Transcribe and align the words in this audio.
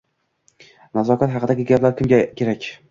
Nazokat 1.01 1.37
haqidagi 1.37 1.69
gaplar 1.75 1.97
kimga 2.03 2.25
kerak? 2.43 2.73